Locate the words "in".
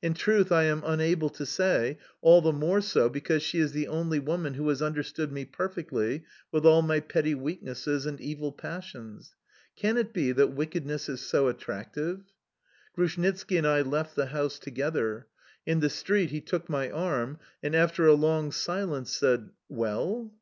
0.00-0.14, 15.66-15.80